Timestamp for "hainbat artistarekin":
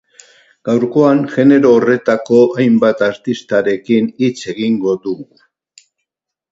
2.61-4.13